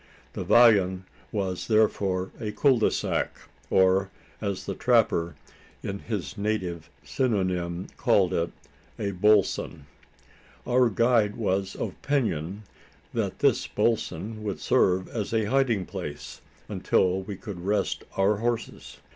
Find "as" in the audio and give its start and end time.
4.41-4.65, 15.07-15.35